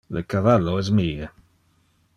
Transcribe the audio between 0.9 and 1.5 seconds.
mie.